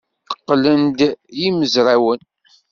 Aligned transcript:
Qqlen-d 0.33 0.99
yimezrawen. 1.41 2.21